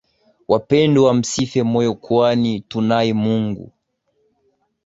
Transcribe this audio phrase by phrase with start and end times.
[0.47, 3.71] Wapendwa msife moyo kwani tunaye Mungu.